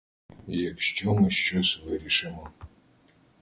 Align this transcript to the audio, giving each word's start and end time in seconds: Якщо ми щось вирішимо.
Якщо 0.47 1.13
ми 1.13 1.29
щось 1.29 1.83
вирішимо. 1.85 2.49